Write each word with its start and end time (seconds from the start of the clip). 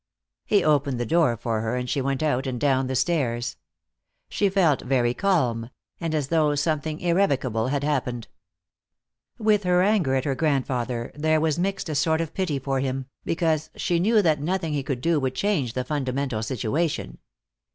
He 0.47 0.63
opened 0.63 0.99
the 0.99 1.05
door 1.05 1.37
for 1.37 1.61
her 1.61 1.75
and 1.75 1.87
she 1.87 2.01
went 2.01 2.23
out 2.23 2.47
and 2.47 2.59
down 2.59 2.87
the 2.87 2.95
stairs. 2.95 3.57
She 4.29 4.49
felt 4.49 4.81
very 4.81 5.13
calm, 5.13 5.69
and 5.99 6.15
as 6.15 6.29
though 6.29 6.55
something 6.55 6.99
irrevocable 6.99 7.67
had 7.67 7.83
happened. 7.83 8.27
With 9.37 9.61
her 9.61 9.83
anger 9.83 10.15
at 10.15 10.25
her 10.25 10.33
grandfather 10.33 11.11
there 11.13 11.39
was 11.39 11.59
mixed 11.59 11.87
a 11.87 11.93
sort 11.93 12.19
of 12.19 12.33
pity 12.33 12.57
for 12.57 12.79
him, 12.79 13.05
because 13.25 13.69
she 13.75 13.99
knew 13.99 14.23
that 14.23 14.41
nothing 14.41 14.73
he 14.73 14.81
could 14.81 15.01
do 15.01 15.19
would 15.19 15.35
change 15.35 15.73
the 15.73 15.83
fundamental 15.85 16.41
situation. 16.41 17.19